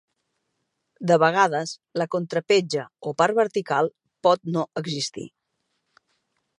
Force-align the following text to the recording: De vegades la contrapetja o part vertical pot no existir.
De 1.11 1.17
vegades 1.23 1.73
la 2.03 2.07
contrapetja 2.17 2.87
o 3.11 3.15
part 3.23 3.39
vertical 3.43 3.93
pot 4.29 4.53
no 4.57 4.65
existir. 4.83 5.29